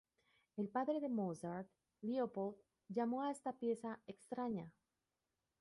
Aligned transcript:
El 0.57 0.67
padre 0.67 0.99
de 0.99 1.09
Mozart, 1.09 1.69
Leopold, 2.01 2.55
llamó 2.87 3.21
a 3.21 3.29
esta 3.29 3.59
pieza 3.59 3.99
"extraña". 4.07 4.73